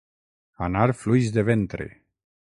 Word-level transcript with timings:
Anar 0.67 0.87
fluix 1.01 1.29
de 1.35 1.43
ventre. 1.53 1.87